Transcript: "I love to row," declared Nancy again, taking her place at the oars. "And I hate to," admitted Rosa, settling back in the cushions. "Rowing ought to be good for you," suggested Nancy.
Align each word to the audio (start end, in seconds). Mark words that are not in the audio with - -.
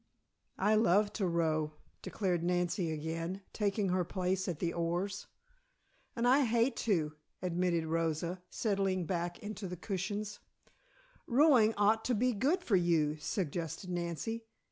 "I 0.57 0.73
love 0.73 1.13
to 1.13 1.27
row," 1.27 1.73
declared 2.01 2.41
Nancy 2.43 2.89
again, 2.91 3.41
taking 3.53 3.89
her 3.89 4.03
place 4.03 4.47
at 4.47 4.57
the 4.57 4.73
oars. 4.73 5.27
"And 6.15 6.27
I 6.27 6.43
hate 6.43 6.75
to," 6.77 7.13
admitted 7.39 7.85
Rosa, 7.85 8.41
settling 8.49 9.05
back 9.05 9.37
in 9.43 9.53
the 9.53 9.77
cushions. 9.77 10.39
"Rowing 11.27 11.75
ought 11.77 12.03
to 12.05 12.15
be 12.15 12.33
good 12.33 12.63
for 12.63 12.75
you," 12.77 13.17
suggested 13.19 13.91
Nancy. 13.91 14.47